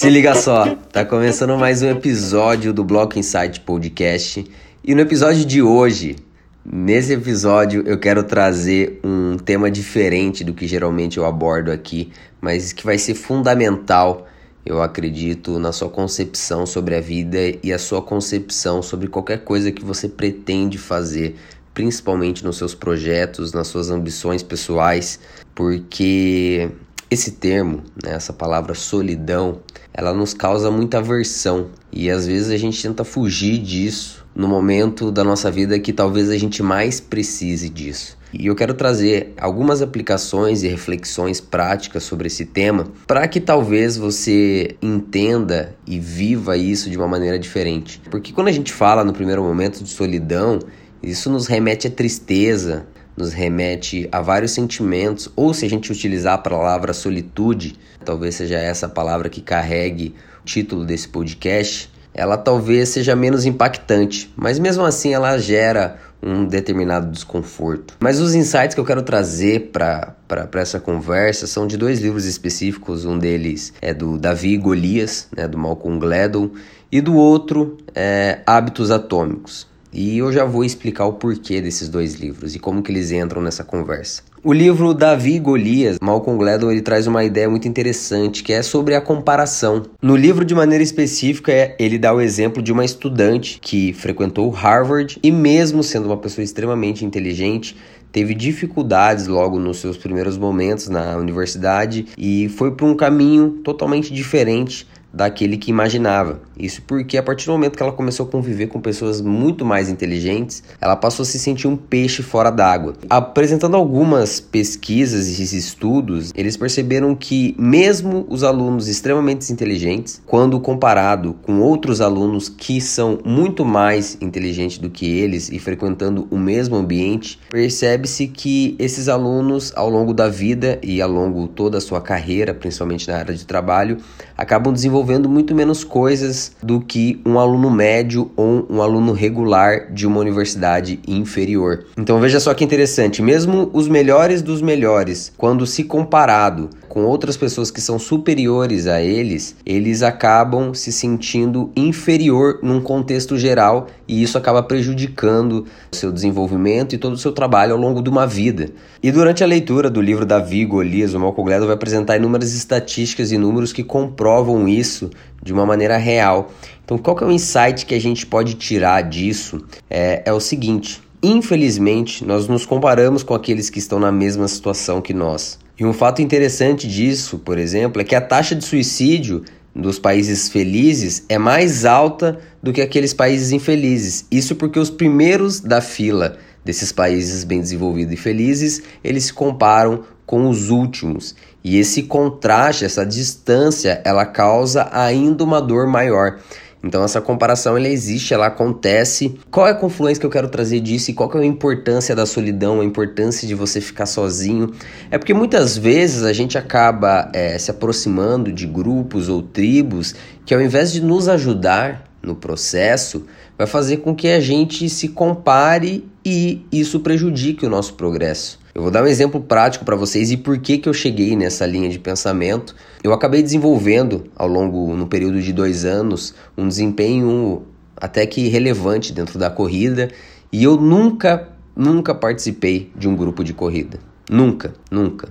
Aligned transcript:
Se 0.00 0.08
liga 0.08 0.34
só, 0.34 0.64
tá 0.90 1.04
começando 1.04 1.58
mais 1.58 1.82
um 1.82 1.90
episódio 1.90 2.72
do 2.72 2.82
Bloco 2.82 3.18
Insight 3.18 3.60
Podcast. 3.60 4.50
E 4.82 4.94
no 4.94 5.02
episódio 5.02 5.44
de 5.44 5.60
hoje, 5.60 6.16
nesse 6.64 7.12
episódio, 7.12 7.84
eu 7.86 7.98
quero 7.98 8.22
trazer 8.22 8.98
um 9.04 9.36
tema 9.36 9.70
diferente 9.70 10.42
do 10.42 10.54
que 10.54 10.66
geralmente 10.66 11.18
eu 11.18 11.26
abordo 11.26 11.70
aqui, 11.70 12.10
mas 12.40 12.72
que 12.72 12.82
vai 12.82 12.96
ser 12.96 13.12
fundamental, 13.12 14.26
eu 14.64 14.80
acredito, 14.80 15.58
na 15.58 15.70
sua 15.70 15.90
concepção 15.90 16.64
sobre 16.64 16.96
a 16.96 17.00
vida 17.02 17.38
e 17.62 17.70
a 17.70 17.78
sua 17.78 18.00
concepção 18.00 18.80
sobre 18.80 19.06
qualquer 19.06 19.44
coisa 19.44 19.70
que 19.70 19.84
você 19.84 20.08
pretende 20.08 20.78
fazer, 20.78 21.36
principalmente 21.74 22.42
nos 22.42 22.56
seus 22.56 22.74
projetos, 22.74 23.52
nas 23.52 23.66
suas 23.66 23.90
ambições 23.90 24.42
pessoais, 24.42 25.20
porque 25.54 26.70
esse 27.10 27.32
termo, 27.32 27.82
né, 28.02 28.12
essa 28.12 28.32
palavra 28.32 28.72
solidão, 28.74 29.60
ela 29.92 30.14
nos 30.14 30.32
causa 30.32 30.70
muita 30.70 30.98
aversão 30.98 31.70
e 31.92 32.08
às 32.08 32.26
vezes 32.26 32.50
a 32.50 32.56
gente 32.56 32.80
tenta 32.80 33.02
fugir 33.02 33.58
disso 33.58 34.24
no 34.34 34.46
momento 34.46 35.10
da 35.10 35.24
nossa 35.24 35.50
vida 35.50 35.78
que 35.80 35.92
talvez 35.92 36.30
a 36.30 36.38
gente 36.38 36.62
mais 36.62 37.00
precise 37.00 37.68
disso. 37.68 38.16
E 38.32 38.46
eu 38.46 38.54
quero 38.54 38.74
trazer 38.74 39.34
algumas 39.36 39.82
aplicações 39.82 40.62
e 40.62 40.68
reflexões 40.68 41.40
práticas 41.40 42.04
sobre 42.04 42.28
esse 42.28 42.44
tema 42.44 42.86
para 43.08 43.26
que 43.26 43.40
talvez 43.40 43.96
você 43.96 44.76
entenda 44.80 45.74
e 45.84 45.98
viva 45.98 46.56
isso 46.56 46.88
de 46.88 46.96
uma 46.96 47.08
maneira 47.08 47.40
diferente. 47.40 48.00
Porque 48.08 48.32
quando 48.32 48.46
a 48.46 48.52
gente 48.52 48.72
fala 48.72 49.02
no 49.02 49.12
primeiro 49.12 49.42
momento 49.42 49.82
de 49.82 49.90
solidão, 49.90 50.60
isso 51.02 51.28
nos 51.28 51.48
remete 51.48 51.88
à 51.88 51.90
tristeza, 51.90 52.86
nos 53.20 53.32
remete 53.32 54.08
a 54.10 54.20
vários 54.20 54.50
sentimentos, 54.52 55.28
ou 55.36 55.54
se 55.54 55.64
a 55.64 55.70
gente 55.70 55.92
utilizar 55.92 56.34
a 56.34 56.38
palavra 56.38 56.92
solitude, 56.92 57.76
talvez 58.04 58.34
seja 58.34 58.56
essa 58.56 58.88
palavra 58.88 59.28
que 59.28 59.40
carregue 59.40 60.14
o 60.42 60.44
título 60.44 60.84
desse 60.84 61.08
podcast, 61.08 61.90
ela 62.12 62.36
talvez 62.36 62.88
seja 62.88 63.14
menos 63.14 63.46
impactante, 63.46 64.32
mas 64.34 64.58
mesmo 64.58 64.84
assim 64.84 65.14
ela 65.14 65.38
gera 65.38 65.98
um 66.22 66.44
determinado 66.44 67.10
desconforto. 67.10 67.96
Mas 68.00 68.20
os 68.20 68.34
insights 68.34 68.74
que 68.74 68.80
eu 68.80 68.84
quero 68.84 69.02
trazer 69.02 69.70
para 69.72 70.16
essa 70.54 70.80
conversa 70.80 71.46
são 71.46 71.66
de 71.66 71.76
dois 71.76 72.00
livros 72.00 72.26
específicos. 72.26 73.04
Um 73.04 73.16
deles 73.18 73.72
é 73.80 73.94
do 73.94 74.18
Davi 74.18 74.56
Golias, 74.58 75.28
né, 75.34 75.46
do 75.46 75.56
Malcolm 75.56 75.98
Gladwell, 75.98 76.52
e 76.92 77.00
do 77.00 77.14
outro 77.14 77.78
é 77.94 78.40
Hábitos 78.44 78.90
Atômicos. 78.90 79.69
E 79.92 80.18
eu 80.18 80.32
já 80.32 80.44
vou 80.44 80.64
explicar 80.64 81.06
o 81.06 81.14
porquê 81.14 81.60
desses 81.60 81.88
dois 81.88 82.14
livros 82.14 82.54
e 82.54 82.58
como 82.58 82.82
que 82.82 82.92
eles 82.92 83.10
entram 83.10 83.42
nessa 83.42 83.64
conversa. 83.64 84.22
O 84.42 84.52
livro 84.52 84.94
Davi 84.94 85.34
e 85.34 85.38
Golias, 85.38 85.98
Malcolm 86.00 86.38
Gladwell, 86.38 86.72
ele 86.72 86.80
traz 86.80 87.06
uma 87.06 87.22
ideia 87.22 87.50
muito 87.50 87.68
interessante, 87.68 88.42
que 88.42 88.54
é 88.54 88.62
sobre 88.62 88.94
a 88.94 89.00
comparação. 89.00 89.82
No 90.00 90.16
livro, 90.16 90.46
de 90.46 90.54
maneira 90.54 90.82
específica, 90.82 91.52
ele 91.78 91.98
dá 91.98 92.14
o 92.14 92.20
exemplo 92.22 92.62
de 92.62 92.72
uma 92.72 92.84
estudante 92.84 93.58
que 93.60 93.92
frequentou 93.92 94.48
Harvard 94.48 95.18
e 95.22 95.30
mesmo 95.30 95.82
sendo 95.82 96.06
uma 96.06 96.16
pessoa 96.16 96.42
extremamente 96.42 97.04
inteligente, 97.04 97.76
teve 98.10 98.34
dificuldades 98.34 99.26
logo 99.26 99.58
nos 99.58 99.78
seus 99.78 99.96
primeiros 99.96 100.38
momentos 100.38 100.88
na 100.88 101.16
universidade 101.16 102.06
e 102.16 102.48
foi 102.48 102.72
por 102.72 102.86
um 102.86 102.96
caminho 102.96 103.60
totalmente 103.62 104.12
diferente 104.12 104.86
daquele 105.12 105.56
que 105.56 105.70
imaginava. 105.70 106.40
Isso 106.58 106.82
porque 106.82 107.16
a 107.16 107.22
partir 107.22 107.46
do 107.46 107.52
momento 107.52 107.76
que 107.76 107.82
ela 107.82 107.92
começou 107.92 108.26
a 108.26 108.28
conviver 108.28 108.68
com 108.68 108.80
pessoas 108.80 109.20
muito 109.20 109.64
mais 109.64 109.88
inteligentes, 109.88 110.62
ela 110.80 110.94
passou 110.94 111.22
a 111.22 111.26
se 111.26 111.38
sentir 111.38 111.66
um 111.66 111.76
peixe 111.76 112.22
fora 112.22 112.50
d'água. 112.50 112.94
Apresentando 113.08 113.76
algumas 113.76 114.40
pesquisas 114.40 115.26
e 115.38 115.56
estudos, 115.56 116.32
eles 116.34 116.56
perceberam 116.56 117.14
que 117.14 117.54
mesmo 117.58 118.26
os 118.28 118.44
alunos 118.44 118.88
extremamente 118.88 119.50
inteligentes, 119.52 120.22
quando 120.26 120.60
comparado 120.60 121.34
com 121.42 121.60
outros 121.60 122.00
alunos 122.00 122.48
que 122.48 122.80
são 122.80 123.18
muito 123.24 123.64
mais 123.64 124.18
inteligentes 124.20 124.78
do 124.78 124.90
que 124.90 125.06
eles 125.06 125.50
e 125.50 125.58
frequentando 125.58 126.28
o 126.30 126.38
mesmo 126.38 126.76
ambiente, 126.76 127.38
percebe-se 127.50 128.28
que 128.28 128.76
esses 128.78 129.08
alunos 129.08 129.72
ao 129.74 129.88
longo 129.88 130.12
da 130.12 130.28
vida 130.28 130.78
e 130.82 131.00
ao 131.00 131.10
longo 131.10 131.48
toda 131.48 131.78
a 131.78 131.80
sua 131.80 132.00
carreira, 132.00 132.52
principalmente 132.54 133.08
na 133.08 133.16
área 133.16 133.34
de 133.34 133.46
trabalho, 133.46 133.96
acabam 134.36 134.72
desenvolvendo 134.72 134.99
muito 135.28 135.54
menos 135.54 135.84
coisas 135.84 136.52
do 136.62 136.80
que 136.80 137.20
um 137.24 137.38
aluno 137.38 137.70
médio 137.70 138.30
ou 138.36 138.66
um 138.68 138.82
aluno 138.82 139.12
regular 139.12 139.92
de 139.92 140.06
uma 140.06 140.20
universidade 140.20 141.00
inferior. 141.06 141.86
Então 141.96 142.20
veja 142.20 142.40
só 142.40 142.54
que 142.54 142.64
interessante, 142.64 143.22
mesmo 143.22 143.70
os 143.72 143.88
melhores 143.88 144.42
dos 144.42 144.62
melhores, 144.62 145.32
quando 145.36 145.66
se 145.66 145.84
comparado 145.84 146.70
com 146.90 147.04
outras 147.04 147.36
pessoas 147.36 147.70
que 147.70 147.80
são 147.80 148.00
superiores 148.00 148.88
a 148.88 149.00
eles, 149.00 149.54
eles 149.64 150.02
acabam 150.02 150.74
se 150.74 150.90
sentindo 150.90 151.70
inferior 151.76 152.58
num 152.64 152.80
contexto 152.80 153.38
geral 153.38 153.86
e 154.08 154.20
isso 154.20 154.36
acaba 154.36 154.60
prejudicando 154.60 155.66
seu 155.92 156.10
desenvolvimento 156.10 156.92
e 156.92 156.98
todo 156.98 157.12
o 157.12 157.16
seu 157.16 157.30
trabalho 157.30 157.74
ao 157.74 157.80
longo 157.80 158.02
de 158.02 158.10
uma 158.10 158.26
vida. 158.26 158.70
E 159.00 159.12
durante 159.12 159.44
a 159.44 159.46
leitura 159.46 159.88
do 159.88 160.00
livro 160.00 160.26
Davi 160.26 160.64
Golias, 160.64 161.14
o 161.14 161.20
Malcolm 161.20 161.48
Gladwell 161.48 161.68
vai 161.68 161.76
apresentar 161.76 162.16
inúmeras 162.16 162.52
estatísticas 162.54 163.30
e 163.30 163.38
números 163.38 163.72
que 163.72 163.84
comprovam 163.84 164.66
isso 164.66 165.10
de 165.40 165.52
uma 165.52 165.64
maneira 165.64 165.96
real. 165.96 166.50
Então, 166.84 166.98
qual 166.98 167.14
que 167.14 167.22
é 167.22 167.26
o 167.28 167.30
insight 167.30 167.86
que 167.86 167.94
a 167.94 168.00
gente 168.00 168.26
pode 168.26 168.54
tirar 168.54 169.02
disso? 169.02 169.64
É, 169.88 170.24
é 170.26 170.32
o 170.32 170.40
seguinte: 170.40 171.00
infelizmente, 171.22 172.24
nós 172.24 172.48
nos 172.48 172.66
comparamos 172.66 173.22
com 173.22 173.32
aqueles 173.32 173.70
que 173.70 173.78
estão 173.78 174.00
na 174.00 174.10
mesma 174.10 174.48
situação 174.48 175.00
que 175.00 175.14
nós. 175.14 175.59
E 175.80 175.84
um 175.86 175.94
fato 175.94 176.20
interessante 176.20 176.86
disso, 176.86 177.38
por 177.38 177.56
exemplo, 177.56 178.02
é 178.02 178.04
que 178.04 178.14
a 178.14 178.20
taxa 178.20 178.54
de 178.54 178.62
suicídio 178.62 179.42
dos 179.74 179.98
países 179.98 180.50
felizes 180.50 181.24
é 181.26 181.38
mais 181.38 181.86
alta 181.86 182.38
do 182.62 182.70
que 182.70 182.82
aqueles 182.82 183.14
países 183.14 183.50
infelizes. 183.50 184.26
Isso 184.30 184.54
porque 184.56 184.78
os 184.78 184.90
primeiros 184.90 185.58
da 185.58 185.80
fila 185.80 186.36
desses 186.62 186.92
países 186.92 187.44
bem 187.44 187.60
desenvolvidos 187.60 188.12
e 188.12 188.16
felizes, 188.18 188.82
eles 189.02 189.24
se 189.24 189.32
comparam 189.32 190.04
com 190.26 190.50
os 190.50 190.68
últimos. 190.68 191.34
E 191.64 191.78
esse 191.78 192.02
contraste, 192.02 192.84
essa 192.84 193.06
distância, 193.06 194.02
ela 194.04 194.26
causa 194.26 194.86
ainda 194.92 195.42
uma 195.42 195.62
dor 195.62 195.86
maior. 195.86 196.40
Então 196.82 197.04
essa 197.04 197.20
comparação 197.20 197.76
ela 197.76 197.88
existe, 197.88 198.32
ela 198.32 198.46
acontece. 198.46 199.38
Qual 199.50 199.66
é 199.66 199.70
a 199.70 199.74
confluência 199.74 200.20
que 200.20 200.26
eu 200.26 200.30
quero 200.30 200.48
trazer 200.48 200.80
disso 200.80 201.10
e 201.10 201.14
qual 201.14 201.30
é 201.34 201.38
a 201.38 201.44
importância 201.44 202.14
da 202.14 202.24
solidão, 202.24 202.80
a 202.80 202.84
importância 202.84 203.46
de 203.46 203.54
você 203.54 203.80
ficar 203.80 204.06
sozinho? 204.06 204.72
É 205.10 205.18
porque 205.18 205.34
muitas 205.34 205.76
vezes 205.76 206.22
a 206.22 206.32
gente 206.32 206.56
acaba 206.56 207.30
é, 207.34 207.58
se 207.58 207.70
aproximando 207.70 208.50
de 208.50 208.66
grupos 208.66 209.28
ou 209.28 209.42
tribos 209.42 210.14
que 210.46 210.54
ao 210.54 210.60
invés 210.60 210.92
de 210.92 211.02
nos 211.02 211.28
ajudar 211.28 212.04
no 212.22 212.34
processo, 212.34 213.26
vai 213.56 213.66
fazer 213.66 213.98
com 213.98 214.14
que 214.14 214.28
a 214.28 214.40
gente 214.40 214.88
se 214.88 215.08
compare 215.08 216.06
e 216.24 216.66
isso 216.70 217.00
prejudique 217.00 217.64
o 217.64 217.70
nosso 217.70 217.94
progresso. 217.94 218.59
Eu 218.80 218.84
vou 218.84 218.90
dar 218.90 219.04
um 219.04 219.06
exemplo 219.06 219.42
prático 219.42 219.84
para 219.84 219.94
vocês 219.94 220.30
e 220.30 220.38
por 220.38 220.56
que, 220.56 220.78
que 220.78 220.88
eu 220.88 220.94
cheguei 220.94 221.36
nessa 221.36 221.66
linha 221.66 221.90
de 221.90 221.98
pensamento. 221.98 222.74
Eu 223.04 223.12
acabei 223.12 223.42
desenvolvendo 223.42 224.24
ao 224.34 224.48
longo, 224.48 224.96
no 224.96 225.06
período 225.06 225.38
de 225.42 225.52
dois 225.52 225.84
anos, 225.84 226.34
um 226.56 226.66
desempenho 226.66 227.60
até 227.94 228.24
que 228.24 228.48
relevante 228.48 229.12
dentro 229.12 229.38
da 229.38 229.50
corrida 229.50 230.10
e 230.50 230.64
eu 230.64 230.78
nunca, 230.78 231.50
nunca 231.76 232.14
participei 232.14 232.90
de 232.96 233.06
um 233.06 233.14
grupo 233.14 233.44
de 233.44 233.52
corrida. 233.52 234.00
Nunca, 234.30 234.72
nunca. 234.90 235.28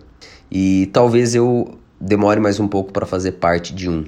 E 0.51 0.87
talvez 0.93 1.33
eu 1.33 1.73
demore 1.99 2.39
mais 2.39 2.59
um 2.59 2.67
pouco 2.67 2.93
para 2.93 3.07
fazer 3.07 3.31
parte 3.31 3.73
de 3.73 3.89
um. 3.89 4.03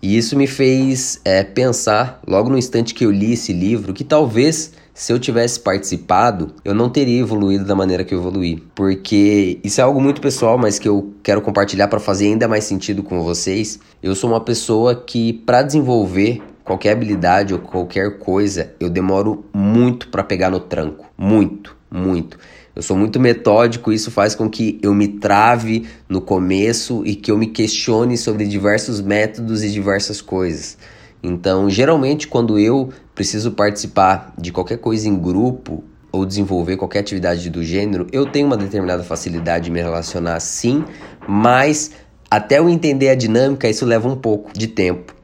E 0.00 0.16
isso 0.16 0.36
me 0.36 0.46
fez 0.46 1.20
é, 1.24 1.42
pensar, 1.42 2.20
logo 2.26 2.48
no 2.48 2.58
instante 2.58 2.94
que 2.94 3.04
eu 3.04 3.10
li 3.10 3.32
esse 3.32 3.52
livro, 3.52 3.92
que 3.92 4.04
talvez 4.04 4.72
se 4.98 5.12
eu 5.12 5.18
tivesse 5.20 5.60
participado, 5.60 6.52
eu 6.64 6.74
não 6.74 6.90
teria 6.90 7.20
evoluído 7.20 7.64
da 7.64 7.74
maneira 7.76 8.02
que 8.02 8.12
eu 8.12 8.18
evoluí. 8.18 8.60
Porque 8.74 9.60
isso 9.62 9.80
é 9.80 9.84
algo 9.84 10.00
muito 10.00 10.20
pessoal, 10.20 10.58
mas 10.58 10.76
que 10.76 10.88
eu 10.88 11.14
quero 11.22 11.40
compartilhar 11.40 11.86
para 11.86 12.00
fazer 12.00 12.26
ainda 12.26 12.48
mais 12.48 12.64
sentido 12.64 13.04
com 13.04 13.22
vocês. 13.22 13.78
Eu 14.02 14.16
sou 14.16 14.28
uma 14.28 14.40
pessoa 14.40 14.96
que, 14.96 15.32
para 15.32 15.62
desenvolver 15.62 16.42
qualquer 16.64 16.94
habilidade 16.94 17.54
ou 17.54 17.60
qualquer 17.60 18.18
coisa, 18.18 18.74
eu 18.80 18.90
demoro 18.90 19.44
muito 19.54 20.08
para 20.08 20.24
pegar 20.24 20.50
no 20.50 20.58
tranco. 20.58 21.06
Muito, 21.16 21.76
muito. 21.88 22.36
Eu 22.78 22.82
sou 22.84 22.96
muito 22.96 23.18
metódico, 23.18 23.92
isso 23.92 24.08
faz 24.08 24.36
com 24.36 24.48
que 24.48 24.78
eu 24.80 24.94
me 24.94 25.08
trave 25.08 25.88
no 26.08 26.20
começo 26.20 27.02
e 27.04 27.16
que 27.16 27.28
eu 27.28 27.36
me 27.36 27.48
questione 27.48 28.16
sobre 28.16 28.46
diversos 28.46 29.00
métodos 29.00 29.64
e 29.64 29.70
diversas 29.72 30.20
coisas. 30.20 30.78
Então, 31.20 31.68
geralmente, 31.68 32.28
quando 32.28 32.56
eu 32.56 32.90
preciso 33.16 33.50
participar 33.50 34.32
de 34.38 34.52
qualquer 34.52 34.78
coisa 34.78 35.08
em 35.08 35.18
grupo 35.18 35.82
ou 36.12 36.24
desenvolver 36.24 36.76
qualquer 36.76 37.00
atividade 37.00 37.50
do 37.50 37.64
gênero, 37.64 38.06
eu 38.12 38.26
tenho 38.26 38.46
uma 38.46 38.56
determinada 38.56 39.02
facilidade 39.02 39.64
de 39.64 39.70
me 39.72 39.82
relacionar 39.82 40.38
sim, 40.38 40.84
mas 41.26 41.90
até 42.30 42.60
eu 42.60 42.68
entender 42.68 43.08
a 43.08 43.16
dinâmica, 43.16 43.68
isso 43.68 43.84
leva 43.84 44.06
um 44.06 44.14
pouco 44.14 44.56
de 44.56 44.68
tempo. 44.68 45.18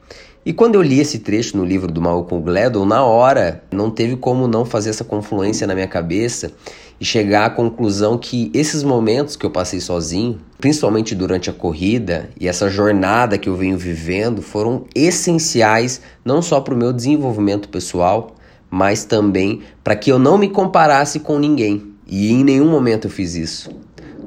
E 0.45 0.53
quando 0.53 0.75
eu 0.75 0.81
li 0.81 0.99
esse 0.99 1.19
trecho 1.19 1.57
no 1.57 1.65
livro 1.65 1.91
do 1.91 1.99
Malcolm 1.99 2.43
Gladwell, 2.43 2.85
na 2.85 3.03
hora 3.03 3.63
não 3.71 3.89
teve 3.89 4.15
como 4.15 4.47
não 4.47 4.63
fazer 4.63 4.91
essa 4.91 5.03
confluência 5.03 5.65
na 5.65 5.73
minha 5.73 5.87
cabeça 5.87 6.51
e 6.99 7.05
chegar 7.05 7.45
à 7.45 7.49
conclusão 7.49 8.17
que 8.17 8.49
esses 8.53 8.83
momentos 8.83 9.35
que 9.35 9.45
eu 9.45 9.51
passei 9.51 9.79
sozinho, 9.79 10.39
principalmente 10.59 11.13
durante 11.13 11.49
a 11.49 11.53
corrida 11.53 12.29
e 12.39 12.47
essa 12.47 12.69
jornada 12.69 13.37
que 13.37 13.49
eu 13.49 13.55
venho 13.55 13.77
vivendo, 13.77 14.41
foram 14.41 14.85
essenciais 14.95 16.01
não 16.23 16.41
só 16.41 16.61
para 16.61 16.73
o 16.73 16.77
meu 16.77 16.93
desenvolvimento 16.93 17.69
pessoal, 17.69 18.35
mas 18.69 19.05
também 19.05 19.61
para 19.83 19.95
que 19.95 20.11
eu 20.11 20.19
não 20.19 20.37
me 20.37 20.49
comparasse 20.49 21.19
com 21.19 21.37
ninguém. 21.37 21.93
E 22.07 22.31
em 22.31 22.43
nenhum 22.43 22.69
momento 22.69 23.07
eu 23.07 23.11
fiz 23.11 23.35
isso. 23.35 23.69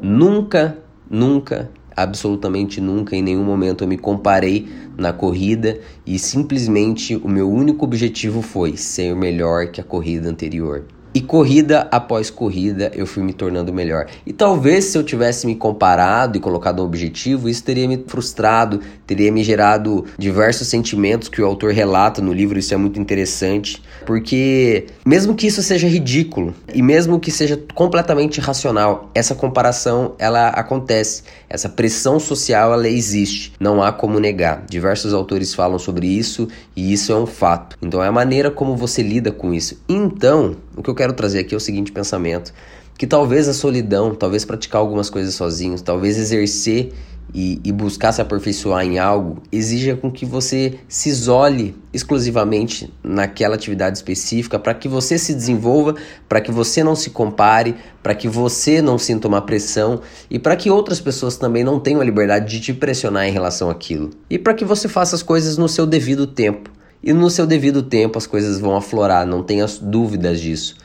Nunca, 0.03 0.79
nunca, 1.09 1.71
absolutamente 1.97 2.81
nunca, 2.81 3.17
em 3.17 3.23
nenhum 3.23 3.45
momento 3.45 3.83
eu 3.83 3.89
me 3.89 3.99
comparei 3.99 4.69
na 4.97 5.13
corrida 5.13 5.79
e 6.07 6.19
simplesmente 6.19 7.17
o 7.17 7.29
meu 7.29 7.51
único 7.51 7.85
objetivo 7.85 8.43
foi 8.43 8.77
ser 8.77 9.15
melhor 9.15 9.69
que 9.69 9.81
a 9.81 9.85
corrida 9.85 10.29
anterior. 10.29 10.85
E 11.15 11.21
corrida 11.21 11.89
após 11.91 12.31
corrida 12.31 12.91
eu 12.95 13.07
fui 13.07 13.23
me 13.23 13.33
tornando 13.33 13.73
melhor. 13.73 14.07
E 14.27 14.33
talvez 14.33 14.87
se 14.87 14.99
eu 14.99 15.03
tivesse 15.03 15.47
me 15.47 15.55
comparado 15.55 16.37
e 16.37 16.41
colocado 16.41 16.83
um 16.83 16.85
objetivo, 16.85 17.49
isso 17.49 17.65
teria 17.65 17.89
me 17.89 18.05
frustrado, 18.07 18.81
teria 19.07 19.33
me 19.33 19.43
gerado 19.43 20.05
diversos 20.19 20.69
sentimentos 20.69 21.29
que 21.29 21.41
o 21.41 21.47
autor 21.47 21.73
relata 21.73 22.21
no 22.21 22.33
livro, 22.33 22.59
isso 22.59 22.75
é 22.75 22.77
muito 22.77 23.01
interessante, 23.01 23.83
porque 24.05 24.87
mesmo 25.05 25.35
que 25.35 25.47
isso 25.47 25.63
seja 25.63 25.89
ridículo 25.89 26.55
e 26.73 26.83
mesmo 26.83 27.19
que 27.19 27.31
seja 27.31 27.59
completamente 27.75 28.39
irracional, 28.39 29.11
essa 29.15 29.35
comparação 29.35 30.15
ela 30.19 30.49
acontece, 30.49 31.23
essa 31.49 31.69
pressão 31.69 32.21
social 32.21 32.73
ela 32.73 32.89
existe, 32.89 33.53
não 33.59 33.83
há 33.83 33.93
como 33.93 34.21
negar. 34.21 34.65
Diversos 34.69 35.13
autores 35.13 35.55
falam 35.55 35.79
sobre 35.79 36.07
isso 36.07 36.49
e 36.77 36.93
isso 36.93 37.13
é 37.13 37.17
um 37.17 37.27
fato. 37.27 37.77
Então 37.81 38.03
é 38.03 38.09
a 38.09 38.13
maneira 38.13 38.51
como 38.51 38.77
você 38.77 39.03
lida 39.03 39.33
com 39.33 39.55
isso. 39.55 39.83
Então, 39.89 40.57
o 40.79 40.83
que 40.83 40.89
eu 40.89 40.95
quero 40.95 41.13
trazer 41.13 41.41
aqui 41.41 41.55
é 41.55 41.57
o 41.57 41.61
seguinte 41.61 41.91
pensamento: 41.91 42.55
que 42.97 43.07
talvez 43.07 43.49
a 43.49 43.53
solidão, 43.53 44.15
talvez 44.15 44.45
praticar 44.45 44.81
algumas 44.81 45.11
coisas 45.11 45.35
sozinhos, 45.35 45.83
talvez 45.83 46.17
exercer 46.17 46.93
e, 47.35 47.61
e, 47.63 47.73
buscar 47.73 48.13
se 48.13 48.23
aperfeiçoar 48.23 48.87
em 48.87 48.99
algo 48.99 49.43
exija 49.53 49.95
com 49.95 50.11
que 50.11 50.25
você 50.25 50.79
se 50.89 51.11
isole 51.11 51.77
exclusivamente 51.93 52.91
naquela 53.03 53.55
atividade 53.55 53.99
específica 53.99 54.59
para 54.59 54.73
que 54.73 54.89
você 54.89 55.19
se 55.19 55.35
desenvolva, 55.35 55.95
para 56.27 56.41
que 56.41 56.51
você 56.51 56.83
não 56.83 56.97
se 56.97 57.11
compare, 57.11 57.75
para 58.03 58.15
que 58.15 58.29
você 58.29 58.81
não 58.81 58.97
sinta 58.97 59.29
uma 59.29 59.43
pressão 59.43 60.01
e 60.31 60.39
para 60.39 60.57
que 60.57 60.71
outras 60.71 61.01
pessoas 61.01 61.37
também 61.37 61.63
não 61.63 61.79
tenham 61.79 62.01
a 62.01 62.05
liberdade 62.05 62.51
de 62.51 62.61
te 62.61 62.73
pressionar 62.73 63.27
em 63.27 63.33
relação 63.33 63.69
àquilo. 63.69 64.11
E 64.31 64.39
para 64.39 64.55
que 64.55 64.65
você 64.65 64.89
faça 64.89 65.15
as 65.15 65.23
coisas 65.23 65.59
no 65.59 65.69
seu 65.69 65.87
devido 65.87 66.27
tempo. 66.27 66.78
E 67.03 67.13
no 67.13 67.31
seu 67.31 67.47
devido 67.47 67.83
tempo 67.83 68.19
as 68.19 68.27
coisas 68.27 68.59
vão 68.59 68.77
aflorar, 68.77 69.27
não 69.27 69.43
tenha 69.43 69.67
dúvidas 69.81 70.41
disso, 70.41 70.77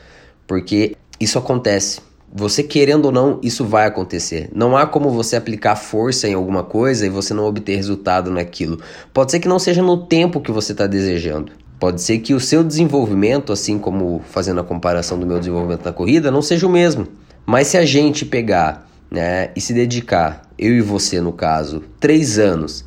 porque 0.46 0.96
isso 1.18 1.38
acontece. 1.38 2.00
Você 2.36 2.64
querendo 2.64 3.06
ou 3.06 3.12
não, 3.12 3.38
isso 3.42 3.64
vai 3.64 3.86
acontecer. 3.86 4.50
Não 4.52 4.76
há 4.76 4.86
como 4.86 5.10
você 5.10 5.36
aplicar 5.36 5.76
força 5.76 6.28
em 6.28 6.34
alguma 6.34 6.64
coisa 6.64 7.06
e 7.06 7.08
você 7.08 7.32
não 7.32 7.44
obter 7.44 7.76
resultado 7.76 8.28
naquilo. 8.30 8.80
Pode 9.12 9.30
ser 9.30 9.38
que 9.38 9.46
não 9.46 9.58
seja 9.58 9.82
no 9.82 9.96
tempo 9.96 10.40
que 10.40 10.50
você 10.50 10.72
está 10.72 10.86
desejando. 10.86 11.52
Pode 11.78 12.00
ser 12.00 12.18
que 12.18 12.34
o 12.34 12.40
seu 12.40 12.64
desenvolvimento, 12.64 13.52
assim 13.52 13.78
como 13.78 14.20
fazendo 14.30 14.60
a 14.60 14.64
comparação 14.64 15.18
do 15.18 15.26
meu 15.26 15.38
desenvolvimento 15.38 15.84
na 15.84 15.92
corrida, 15.92 16.30
não 16.30 16.42
seja 16.42 16.66
o 16.66 16.70
mesmo. 16.70 17.06
Mas 17.46 17.68
se 17.68 17.76
a 17.76 17.84
gente 17.84 18.24
pegar 18.24 18.88
né, 19.10 19.50
e 19.54 19.60
se 19.60 19.72
dedicar, 19.72 20.42
eu 20.58 20.72
e 20.72 20.80
você 20.80 21.20
no 21.20 21.32
caso, 21.32 21.84
três 22.00 22.38
anos 22.38 22.84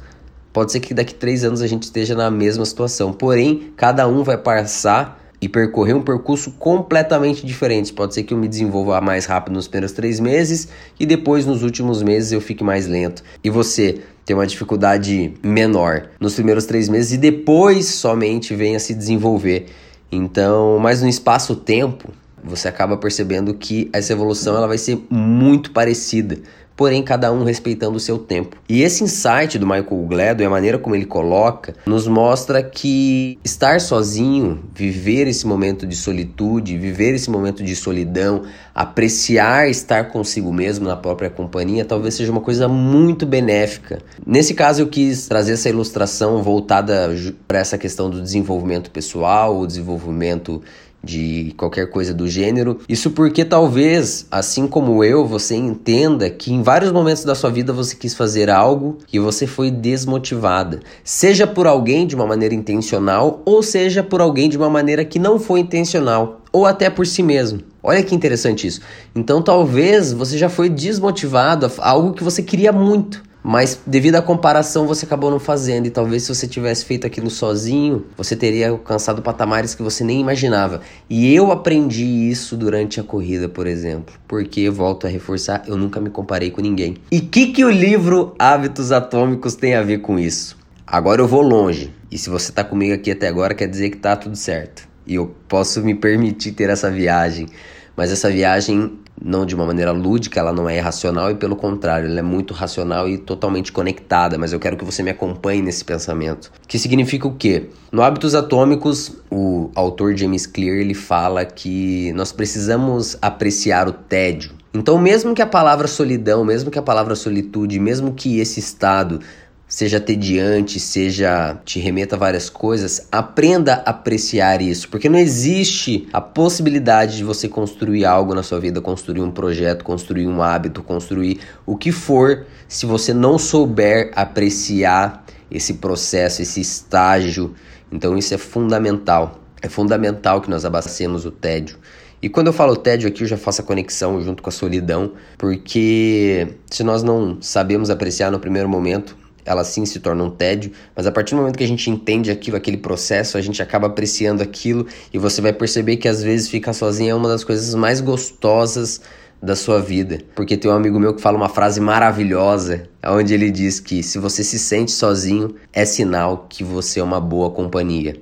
Pode 0.58 0.72
ser 0.72 0.80
que 0.80 0.92
daqui 0.92 1.14
três 1.14 1.44
anos 1.44 1.62
a 1.62 1.68
gente 1.68 1.84
esteja 1.84 2.16
na 2.16 2.32
mesma 2.32 2.66
situação, 2.66 3.14
porém, 3.14 3.72
cada 3.78 4.08
um 4.08 4.24
vai 4.24 4.40
passar 4.40 5.24
e 5.40 5.48
percorrer 5.48 5.94
um 5.94 6.02
percurso 6.02 6.50
completamente 6.50 7.46
diferente. 7.46 7.94
Pode 7.94 8.16
ser 8.16 8.24
que 8.24 8.34
eu 8.34 8.40
me 8.40 8.48
desenvolva 8.48 9.00
mais 9.00 9.28
rápido 9.28 9.54
nos 9.54 9.68
primeiros 9.68 9.92
três 9.92 10.20
meses 10.20 10.68
e 11.00 11.06
depois 11.06 11.46
nos 11.46 11.62
últimos 11.62 12.02
meses 12.02 12.32
eu 12.32 12.42
fique 12.42 12.64
mais 12.64 12.88
lento. 12.88 13.24
E 13.44 13.52
você 13.52 14.00
tem 14.26 14.36
uma 14.36 14.48
dificuldade 14.48 15.32
menor 15.44 16.10
nos 16.20 16.34
primeiros 16.34 16.66
três 16.66 16.90
meses 16.90 17.12
e 17.12 17.18
depois 17.18 17.86
somente 17.86 18.56
venha 18.56 18.80
se 18.80 18.96
desenvolver. 18.96 19.68
Então, 20.12 20.80
mas 20.80 21.04
no 21.04 21.08
espaço-tempo, 21.08 22.12
você 22.44 22.68
acaba 22.68 22.98
percebendo 22.98 23.54
que 23.54 23.92
essa 23.94 24.12
evolução 24.12 24.58
ela 24.58 24.68
vai 24.68 24.80
ser 24.80 25.06
muito 25.08 25.70
parecida 25.70 26.40
porém 26.78 27.02
cada 27.02 27.34
um 27.34 27.44
respeitando 27.44 27.98
o 27.98 28.00
seu 28.00 28.20
tempo. 28.20 28.56
E 28.70 28.84
esse 28.84 29.04
insight 29.04 29.58
do 29.58 29.66
Michael 29.66 30.06
Gladwell 30.08 30.42
e 30.42 30.46
a 30.46 30.50
maneira 30.50 30.78
como 30.78 30.96
ele 30.96 31.06
coloca 31.06 31.74
nos 31.88 32.08
mostra 32.08 32.62
que 32.62 33.40
estar 33.44 33.82
sozinho, 33.82 34.64
viver 34.74 35.28
esse 35.28 35.46
momento 35.48 35.88
de 35.88 35.96
solitude, 35.96 36.78
viver 36.78 37.16
esse 37.16 37.30
momento 37.32 37.64
de 37.64 37.76
solidão, 37.76 38.44
apreciar 38.76 39.68
estar 39.68 40.10
consigo 40.10 40.54
mesmo 40.54 40.88
na 40.88 40.96
própria 40.96 41.32
companhia, 41.32 41.84
talvez 41.84 42.14
seja 42.14 42.32
uma 42.32 42.42
coisa 42.42 42.68
muito 42.68 43.26
benéfica. 43.26 44.00
Nesse 44.24 44.54
caso 44.54 44.84
eu 44.84 44.88
quis 44.88 45.28
trazer 45.28 45.54
essa 45.54 45.68
ilustração 45.68 46.44
voltada 46.44 47.10
para 47.48 47.58
essa 47.58 47.78
questão 47.78 48.08
do 48.08 48.22
desenvolvimento 48.22 48.92
pessoal, 48.92 49.58
o 49.58 49.66
desenvolvimento 49.66 50.62
de 51.04 51.54
qualquer 51.58 51.90
coisa 51.90 52.14
do 52.14 52.28
gênero. 52.28 52.80
Isso 52.88 53.12
porque 53.12 53.46
talvez, 53.46 54.26
assim 54.30 54.68
como 54.68 55.04
eu, 55.04 55.26
você 55.26 55.56
entenda 55.56 56.30
que 56.30 56.54
em 56.54 56.62
vários 56.62 56.92
momentos 56.92 57.24
da 57.24 57.36
sua 57.36 57.50
vida 57.50 57.72
você 57.72 57.96
quis 57.96 58.14
fazer 58.14 58.50
algo 58.50 58.98
e 59.12 59.20
você 59.20 59.48
foi 59.48 59.72
desmotivada, 59.72 60.80
seja 61.04 61.48
por 61.48 61.68
alguém 61.68 62.06
de 62.06 62.16
uma 62.16 62.26
maneira 62.26 62.56
intencional 62.56 63.42
ou 63.46 63.64
seja 63.64 64.04
por 64.04 64.22
alguém 64.22 64.50
de 64.50 64.58
uma 64.58 64.70
maneira 64.70 65.06
que 65.06 65.20
não 65.20 65.40
foi 65.40 65.62
intencional 65.62 66.42
ou 66.52 66.66
até 66.66 66.90
por 66.90 67.06
si 67.06 67.22
mesmo. 67.22 67.62
Olha 67.82 68.04
que 68.04 68.16
interessante 68.16 68.68
isso. 68.68 68.82
Então 69.16 69.42
talvez 69.42 70.12
você 70.12 70.38
já 70.38 70.50
foi 70.50 70.70
desmotivado 70.70 71.66
a 71.66 71.90
algo 71.90 72.14
que 72.14 72.24
você 72.24 72.42
queria 72.42 72.72
muito. 72.72 73.27
Mas 73.48 73.80
devido 73.88 74.16
à 74.16 74.22
comparação 74.22 74.86
você 74.86 75.06
acabou 75.06 75.32
não 75.32 75.40
fazendo 75.40 75.86
e 75.86 75.90
talvez 75.90 76.24
se 76.24 76.36
você 76.36 76.46
tivesse 76.46 76.84
feito 76.84 77.08
aquilo 77.08 77.30
sozinho, 77.30 78.06
você 78.18 78.36
teria 78.36 78.72
alcançado 78.72 79.22
patamares 79.22 79.74
que 79.74 79.82
você 79.82 80.04
nem 80.04 80.20
imaginava. 80.20 80.82
E 81.10 81.34
eu 81.34 81.50
aprendi 81.50 82.04
isso 82.04 82.58
durante 82.58 83.00
a 83.00 83.04
corrida, 83.04 83.48
por 83.48 83.66
exemplo, 83.66 84.14
porque 84.28 84.70
volto 84.70 85.08
a 85.08 85.10
reforçar, 85.10 85.64
eu 85.66 85.78
nunca 85.78 86.02
me 86.02 86.10
comparei 86.10 86.52
com 86.52 86.60
ninguém. 86.60 86.98
E 87.10 87.22
que 87.22 87.54
que 87.54 87.64
o 87.64 87.72
livro 87.72 88.36
Hábitos 88.38 88.92
Atômicos 88.92 89.56
tem 89.56 89.76
a 89.76 89.82
ver 89.82 90.00
com 90.00 90.20
isso? 90.20 90.58
Agora 90.86 91.22
eu 91.22 91.28
vou 91.28 91.42
longe. 91.42 91.94
E 92.12 92.18
se 92.18 92.30
você 92.30 92.52
tá 92.52 92.66
comigo 92.66 92.94
aqui 92.94 93.12
até 93.12 93.30
agora, 93.30 93.56
quer 93.56 93.70
dizer 93.70 93.92
que 93.92 93.98
tá 93.98 94.18
tudo 94.18 94.36
certo. 94.36 94.86
E 95.06 95.16
eu 95.16 95.34
posso 95.48 95.82
me 95.82 95.96
permitir 95.96 96.52
ter 96.52 96.70
essa 96.70 96.92
viagem. 96.92 97.48
Mas 97.96 98.12
essa 98.12 98.30
viagem 98.30 99.00
não 99.24 99.46
de 99.46 99.56
uma 99.56 99.66
maneira 99.66 99.92
lúdica, 99.92 100.40
ela 100.40 100.54
não 100.54 100.70
é 100.70 100.78
irracional 100.78 101.32
e 101.32 101.36
pelo 101.36 101.56
contrário, 101.56 102.10
ela 102.10 102.20
é 102.20 102.24
muito 102.24 102.54
racional 102.54 103.10
e 103.10 103.18
totalmente 103.18 103.72
conectada, 103.72 104.38
mas 104.38 104.54
eu 104.54 104.60
quero 104.60 104.78
que 104.78 104.86
você 104.86 105.02
me 105.02 105.10
acompanhe 105.10 105.62
nesse 105.62 105.84
pensamento. 105.84 106.52
Que 106.68 106.78
significa 106.78 107.28
o 107.28 107.36
quê? 107.36 107.70
No 107.92 108.02
Hábitos 108.02 108.36
Atômicos, 108.36 109.18
o 109.32 109.70
autor 109.76 110.16
James 110.16 110.46
Clear, 110.46 110.78
ele 110.78 110.94
fala 110.94 111.44
que 111.46 112.12
nós 112.14 112.32
precisamos 112.32 113.18
apreciar 113.22 113.88
o 113.88 113.92
tédio. 113.92 114.52
Então, 114.74 115.00
mesmo 115.00 115.34
que 115.34 115.42
a 115.42 115.48
palavra 115.48 115.88
solidão, 115.88 116.46
mesmo 116.46 116.70
que 116.70 116.78
a 116.78 116.84
palavra 116.84 117.16
solitude, 117.16 117.80
mesmo 117.80 118.14
que 118.14 118.40
esse 118.40 118.60
estado 118.60 119.20
seja 119.68 120.00
tediante, 120.00 120.80
seja 120.80 121.60
te 121.66 121.80
remeta 121.80 122.16
a 122.16 122.20
várias 122.20 122.50
coisas, 122.50 123.08
aprenda 123.12 123.84
a 123.86 123.90
apreciar 123.90 124.62
isso, 124.62 124.88
porque 124.90 125.10
não 125.10 125.20
existe 125.20 126.08
a 126.14 126.22
possibilidade 126.22 127.18
de 127.18 127.24
você 127.24 127.50
construir 127.50 128.06
algo 128.06 128.34
na 128.34 128.44
sua 128.44 128.60
vida, 128.60 128.80
construir 128.80 129.22
um 129.22 129.32
projeto, 129.32 129.84
construir 129.84 130.28
um 130.28 130.42
hábito, 130.42 130.82
construir 130.82 131.42
o 131.66 131.76
que 131.76 131.92
for, 131.92 132.46
se 132.68 132.86
você 132.86 133.14
não 133.14 133.38
souber 133.38 134.12
apreciar 134.16 135.26
esse 135.52 135.76
processo, 135.76 136.42
esse 136.42 136.62
estágio. 136.62 137.54
Então 137.92 138.18
isso 138.18 138.34
é 138.34 138.38
fundamental. 138.38 139.42
É 139.62 139.68
fundamental 139.68 140.40
que 140.42 140.50
nós 140.50 140.66
abastecemos 140.66 141.26
o 141.26 141.32
tédio. 141.32 141.78
E 142.22 142.30
quando 142.30 142.48
eu 142.48 142.54
falo 142.54 142.76
tédio 142.76 143.08
aqui, 143.08 143.24
eu 143.24 143.28
já 143.28 143.38
faço 143.38 143.62
a 143.62 143.64
conexão 143.64 144.22
junto 144.22 144.42
com 144.42 144.50
a 144.50 144.52
solidão, 144.52 145.14
porque 145.38 146.56
se 146.70 146.84
nós 146.84 147.04
não 147.04 147.38
sabemos 147.42 147.90
apreciar 147.90 148.32
no 148.32 148.40
primeiro 148.40 148.68
momento, 148.68 149.16
ela 149.48 149.64
sim 149.64 149.86
se 149.86 150.00
torna 150.00 150.24
um 150.24 150.30
tédio, 150.30 150.72
mas 150.96 151.08
a 151.08 151.12
partir 151.12 151.34
do 151.34 151.38
momento 151.38 151.58
que 151.58 151.64
a 151.64 151.68
gente 151.68 151.90
entende 151.90 152.30
aquilo, 152.30 152.58
aquele 152.58 152.78
processo, 152.78 153.38
a 153.38 153.42
gente 153.42 153.62
acaba 153.62 153.88
apreciando 153.88 154.44
aquilo 154.44 154.86
e 155.14 155.18
você 155.18 155.42
vai 155.42 155.54
perceber 155.54 155.98
que 155.98 156.08
às 156.08 156.22
vezes 156.22 156.50
ficar 156.50 156.74
sozinho 156.74 157.12
é 157.12 157.16
uma 157.16 157.30
das 157.30 157.44
coisas 157.44 157.74
mais 157.74 158.02
gostosas 158.02 159.02
da 159.42 159.56
sua 159.56 159.80
vida. 159.82 160.20
Porque 160.36 160.58
tem 160.58 160.70
um 160.70 160.74
amigo 160.74 161.00
meu 161.00 161.14
que 161.14 161.22
fala 161.22 161.38
uma 161.38 161.50
frase 161.50 161.80
maravilhosa, 161.80 162.90
onde 163.06 163.34
ele 163.34 163.50
diz 163.50 163.80
que 163.80 164.04
se 164.04 164.20
você 164.20 164.44
se 164.44 164.60
sente 164.60 164.92
sozinho, 164.92 165.56
é 165.72 165.86
sinal 165.86 166.46
que 166.50 166.64
você 166.64 167.00
é 167.00 167.04
uma 167.04 167.22
boa 167.22 167.50
companhia. 167.50 168.16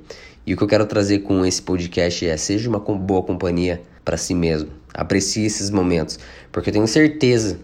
E 0.46 0.54
o 0.54 0.58
que 0.58 0.64
eu 0.64 0.68
quero 0.68 0.86
trazer 0.86 1.20
com 1.20 1.46
esse 1.46 1.62
podcast 1.62 2.26
é: 2.26 2.38
seja 2.38 2.70
uma 2.70 2.80
boa 2.80 3.24
companhia 3.24 3.82
para 4.04 4.18
si 4.18 4.36
mesmo. 4.36 4.70
Aprecie 4.94 5.46
esses 5.46 5.70
momentos, 5.70 6.20
porque 6.52 6.70
eu 6.70 6.74
tenho 6.74 6.88
certeza 6.88 7.58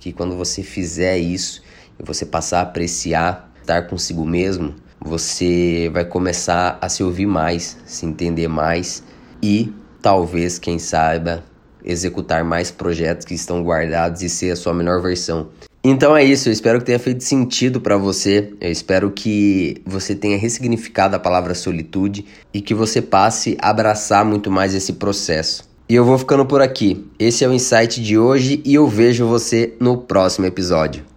que 0.00 0.12
quando 0.12 0.36
você 0.36 0.62
fizer 0.62 1.18
isso, 1.18 1.62
você 1.98 2.24
passar 2.24 2.60
a 2.60 2.62
apreciar, 2.62 3.52
estar 3.60 3.86
consigo 3.86 4.24
mesmo, 4.24 4.74
você 5.00 5.90
vai 5.92 6.04
começar 6.04 6.78
a 6.80 6.88
se 6.88 7.02
ouvir 7.02 7.26
mais, 7.26 7.76
se 7.84 8.06
entender 8.06 8.48
mais 8.48 9.02
e 9.42 9.72
talvez, 10.00 10.58
quem 10.58 10.78
saiba, 10.78 11.42
executar 11.84 12.44
mais 12.44 12.70
projetos 12.70 13.26
que 13.26 13.34
estão 13.34 13.62
guardados 13.62 14.22
e 14.22 14.28
ser 14.28 14.52
a 14.52 14.56
sua 14.56 14.72
melhor 14.72 15.00
versão. 15.00 15.48
Então 15.84 16.16
é 16.16 16.22
isso, 16.22 16.48
eu 16.48 16.52
espero 16.52 16.78
que 16.78 16.84
tenha 16.84 16.98
feito 16.98 17.24
sentido 17.24 17.80
para 17.80 17.96
você. 17.96 18.52
Eu 18.60 18.70
espero 18.70 19.10
que 19.10 19.82
você 19.84 20.14
tenha 20.14 20.38
ressignificado 20.38 21.16
a 21.16 21.18
palavra 21.18 21.54
solitude 21.54 22.24
e 22.54 22.60
que 22.60 22.72
você 22.72 23.02
passe 23.02 23.56
a 23.60 23.70
abraçar 23.70 24.24
muito 24.24 24.48
mais 24.48 24.74
esse 24.74 24.92
processo. 24.92 25.68
E 25.88 25.94
eu 25.94 26.04
vou 26.04 26.16
ficando 26.16 26.46
por 26.46 26.62
aqui. 26.62 27.04
Esse 27.18 27.44
é 27.44 27.48
o 27.48 27.52
insight 27.52 28.00
de 28.00 28.16
hoje 28.16 28.62
e 28.64 28.74
eu 28.74 28.86
vejo 28.86 29.26
você 29.26 29.74
no 29.80 29.98
próximo 29.98 30.46
episódio. 30.46 31.11